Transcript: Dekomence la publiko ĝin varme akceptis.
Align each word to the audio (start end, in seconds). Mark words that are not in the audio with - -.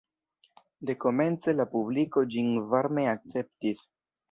Dekomence 0.89 1.53
la 1.59 1.67
publiko 1.75 2.25
ĝin 2.33 2.51
varme 2.73 3.07
akceptis. 3.15 3.87